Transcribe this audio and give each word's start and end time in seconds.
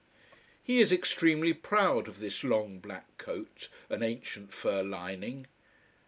He 0.63 0.79
is 0.81 0.91
extremely 0.91 1.53
proud 1.53 2.07
of 2.07 2.17
this 2.19 2.43
long 2.43 2.79
black 2.79 3.19
coat 3.19 3.69
and 3.87 4.01
ancient 4.03 4.51
fur 4.51 4.81
lining. 4.81 5.45